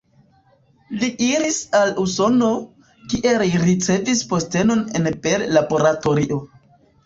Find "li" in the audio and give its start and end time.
1.01-1.09, 3.43-3.53